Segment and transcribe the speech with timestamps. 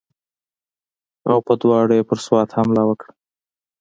[1.29, 3.11] او په دواړو یې پر سوات حمله وکړه.